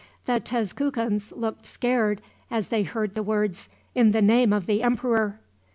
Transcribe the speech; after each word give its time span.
The 0.25 0.39
Tezcucans 0.39 1.31
looked 1.31 1.63
scared 1.63 2.23
as 2.49 2.69
they 2.69 2.81
heard 2.81 3.13
the 3.13 3.21
words, 3.21 3.69
"In 3.93 4.13
the 4.13 4.21
name 4.23 4.51
of 4.51 4.65
the 4.65 4.81
Emperor." 4.81 5.39